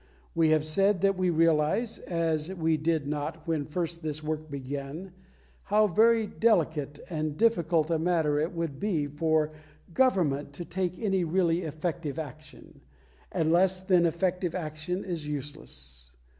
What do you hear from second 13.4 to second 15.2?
less than effective action